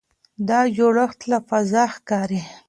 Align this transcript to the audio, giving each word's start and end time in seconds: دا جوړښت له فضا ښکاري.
دا 0.47 0.59
جوړښت 0.77 1.19
له 1.31 1.37
فضا 1.49 1.83
ښکاري. 1.93 2.41